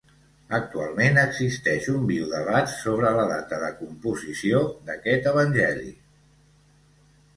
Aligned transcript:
Actualment 0.57 1.19
existeix 1.23 1.89
un 1.91 2.07
viu 2.11 2.25
debat 2.31 2.73
sobre 2.77 3.11
la 3.19 3.27
data 3.33 3.61
de 3.67 3.69
composició 3.83 4.63
d'aquest 4.89 5.29
evangeli. 5.33 5.95